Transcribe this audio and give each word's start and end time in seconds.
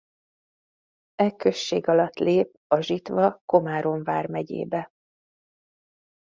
E 1.15 1.35
község 1.35 1.87
alatt 1.87 2.15
lép 2.17 2.53
a 2.67 2.81
Zsitva 2.81 3.41
Komárom 3.45 4.03
vármegyébe. 4.03 4.91